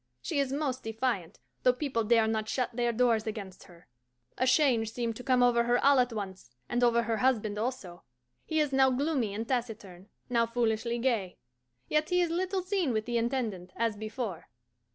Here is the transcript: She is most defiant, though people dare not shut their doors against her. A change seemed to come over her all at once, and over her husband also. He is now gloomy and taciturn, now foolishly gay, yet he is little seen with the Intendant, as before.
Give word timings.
She 0.19 0.39
is 0.39 0.51
most 0.51 0.81
defiant, 0.81 1.37
though 1.61 1.73
people 1.73 2.03
dare 2.03 2.25
not 2.25 2.49
shut 2.49 2.71
their 2.73 2.91
doors 2.91 3.27
against 3.27 3.65
her. 3.65 3.87
A 4.35 4.47
change 4.47 4.91
seemed 4.91 5.15
to 5.17 5.23
come 5.23 5.43
over 5.43 5.65
her 5.65 5.77
all 5.85 5.99
at 5.99 6.11
once, 6.11 6.49
and 6.67 6.83
over 6.83 7.03
her 7.03 7.17
husband 7.17 7.59
also. 7.59 8.01
He 8.43 8.59
is 8.59 8.73
now 8.73 8.89
gloomy 8.89 9.31
and 9.35 9.47
taciturn, 9.47 10.09
now 10.27 10.47
foolishly 10.47 10.97
gay, 10.97 11.37
yet 11.87 12.09
he 12.09 12.19
is 12.19 12.31
little 12.31 12.63
seen 12.63 12.93
with 12.93 13.05
the 13.05 13.19
Intendant, 13.19 13.73
as 13.75 13.95
before. 13.95 14.47